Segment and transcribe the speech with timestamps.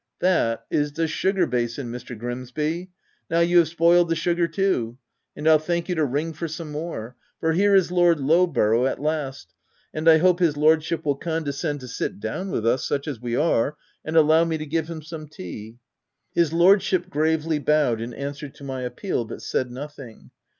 [0.19, 2.17] "That is the sugar basin, Mr.
[2.17, 2.89] Grimsby.
[3.29, 4.97] Now you have spoiled the sugar too;
[5.35, 8.97] and I'll thank you to ring for some more— for here is Lord Lowborough, at
[8.99, 9.53] last;
[9.93, 13.35] and I hope his lordship will condescend to sit down with us, such as we
[13.35, 15.77] are, and allow me to give him some tea."
[16.33, 20.31] His lordship gravely bowed in answer to my appeal, but said nothing.